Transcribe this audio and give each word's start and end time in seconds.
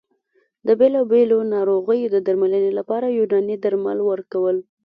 د 0.67 0.67
بېلابېلو 0.79 1.37
ناروغیو 1.53 2.11
د 2.13 2.17
درملنې 2.27 2.71
لپاره 2.79 3.15
یوناني 3.19 3.55
درمل 3.63 3.99
ورکول 4.09 4.57